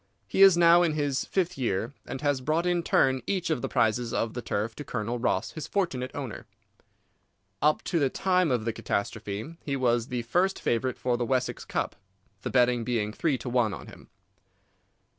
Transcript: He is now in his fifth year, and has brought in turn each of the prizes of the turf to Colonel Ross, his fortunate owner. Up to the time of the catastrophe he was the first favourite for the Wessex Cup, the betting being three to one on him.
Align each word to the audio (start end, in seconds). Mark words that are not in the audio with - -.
He 0.27 0.41
is 0.41 0.57
now 0.57 0.81
in 0.81 0.93
his 0.93 1.25
fifth 1.25 1.59
year, 1.59 1.93
and 2.07 2.21
has 2.21 2.41
brought 2.41 2.65
in 2.65 2.81
turn 2.81 3.21
each 3.27 3.51
of 3.51 3.61
the 3.61 3.67
prizes 3.69 4.11
of 4.15 4.33
the 4.33 4.41
turf 4.41 4.73
to 4.77 4.83
Colonel 4.83 5.19
Ross, 5.19 5.51
his 5.51 5.67
fortunate 5.67 6.09
owner. 6.15 6.47
Up 7.61 7.83
to 7.83 7.99
the 7.99 8.09
time 8.09 8.49
of 8.49 8.65
the 8.65 8.73
catastrophe 8.73 9.57
he 9.63 9.75
was 9.75 10.07
the 10.07 10.23
first 10.23 10.59
favourite 10.59 10.97
for 10.97 11.17
the 11.17 11.25
Wessex 11.27 11.65
Cup, 11.65 11.95
the 12.41 12.49
betting 12.49 12.83
being 12.83 13.13
three 13.13 13.37
to 13.37 13.47
one 13.47 13.75
on 13.75 13.85
him. 13.85 14.09